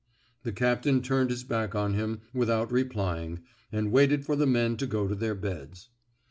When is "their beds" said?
5.13-5.89